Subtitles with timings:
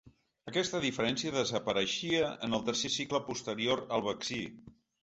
[0.51, 4.43] Aquesta diferència desapareixia en el tercer cicle posterior al vaccí.